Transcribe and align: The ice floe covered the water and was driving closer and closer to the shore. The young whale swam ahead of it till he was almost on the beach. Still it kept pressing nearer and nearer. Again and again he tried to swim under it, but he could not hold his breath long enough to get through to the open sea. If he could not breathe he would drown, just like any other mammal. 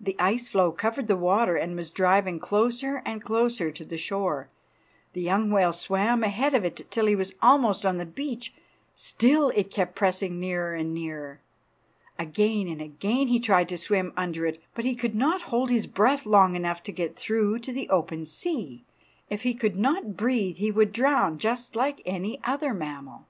The 0.00 0.14
ice 0.20 0.46
floe 0.46 0.70
covered 0.70 1.08
the 1.08 1.16
water 1.16 1.56
and 1.56 1.74
was 1.74 1.90
driving 1.90 2.38
closer 2.38 3.02
and 3.04 3.20
closer 3.24 3.72
to 3.72 3.84
the 3.84 3.96
shore. 3.96 4.48
The 5.12 5.20
young 5.20 5.50
whale 5.50 5.72
swam 5.72 6.22
ahead 6.22 6.54
of 6.54 6.64
it 6.64 6.86
till 6.88 7.06
he 7.06 7.16
was 7.16 7.34
almost 7.42 7.84
on 7.84 7.96
the 7.96 8.06
beach. 8.06 8.54
Still 8.94 9.48
it 9.56 9.72
kept 9.72 9.96
pressing 9.96 10.38
nearer 10.38 10.74
and 10.76 10.94
nearer. 10.94 11.40
Again 12.16 12.68
and 12.68 12.80
again 12.80 13.26
he 13.26 13.40
tried 13.40 13.68
to 13.70 13.76
swim 13.76 14.12
under 14.16 14.46
it, 14.46 14.62
but 14.72 14.84
he 14.84 14.94
could 14.94 15.16
not 15.16 15.42
hold 15.50 15.70
his 15.70 15.88
breath 15.88 16.26
long 16.26 16.54
enough 16.54 16.84
to 16.84 16.92
get 16.92 17.16
through 17.16 17.58
to 17.58 17.72
the 17.72 17.88
open 17.88 18.24
sea. 18.24 18.84
If 19.28 19.42
he 19.42 19.52
could 19.52 19.74
not 19.74 20.16
breathe 20.16 20.58
he 20.58 20.70
would 20.70 20.92
drown, 20.92 21.38
just 21.40 21.74
like 21.74 22.00
any 22.06 22.38
other 22.44 22.72
mammal. 22.72 23.26